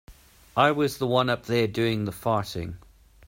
[0.57, 2.77] I was the one up there doing the farting.